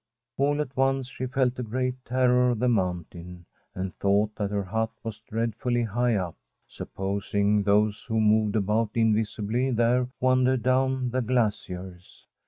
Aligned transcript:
All 0.39 0.59
at 0.61 0.75
once 0.75 1.09
she 1.09 1.27
felt 1.27 1.59
a 1.59 1.61
great 1.61 2.03
terror 2.05 2.49
of 2.49 2.57
the 2.57 2.65
From 2.65 2.77
a 2.79 2.81
SWEDISH 2.81 2.87
HOMESTEAD 2.95 3.23
mountain, 3.23 3.45
and 3.75 3.95
thought 3.99 4.33
that 4.35 4.49
her 4.49 4.63
hut 4.63 4.89
was 5.03 5.19
dread 5.19 5.53
fully 5.55 5.83
high 5.83 6.15
up. 6.15 6.33
Supposing 6.67 7.61
those 7.61 8.01
who 8.05 8.19
moved 8.19 8.55
about 8.55 8.89
invisibly 8.95 9.69
there 9.69 10.07
wandered 10.19 10.63
down 10.63 11.11
the 11.11 11.21
glac 11.21 11.69
iers! 11.69 12.25